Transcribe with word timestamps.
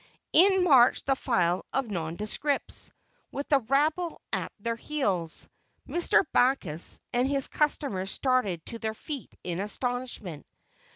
In 0.33 0.63
marched 0.63 1.05
the 1.05 1.15
file 1.15 1.63
of 1.73 1.85
nondescripts, 1.91 2.89
with 3.31 3.47
the 3.49 3.59
rabble 3.59 4.19
at 4.33 4.51
their 4.59 4.75
heels. 4.75 5.47
Mr. 5.87 6.23
Backus 6.33 6.99
and 7.13 7.27
his 7.27 7.47
customers 7.47 8.09
started 8.09 8.65
to 8.65 8.79
their 8.79 8.95
feet 8.95 9.31
in 9.43 9.59
astonishment. 9.59 10.47